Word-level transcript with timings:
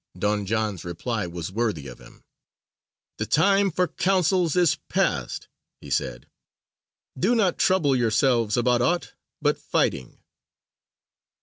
Don 0.17 0.47
John's 0.47 0.83
reply 0.83 1.27
was 1.27 1.51
worthy 1.51 1.85
of 1.85 1.99
him: 1.99 2.23
"The 3.19 3.27
time 3.27 3.69
for 3.69 3.87
councils 3.87 4.55
is 4.55 4.79
past," 4.89 5.47
he 5.79 5.91
said; 5.91 6.27
"do 7.15 7.35
not 7.35 7.59
trouble 7.59 7.95
yourselves 7.95 8.57
about 8.57 8.81
aught 8.81 9.13
but 9.43 9.59
fighting." 9.59 10.17